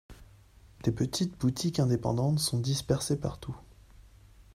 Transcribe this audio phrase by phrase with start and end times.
[0.81, 3.55] Des petites boutiques indépendantes sont dispersées partout.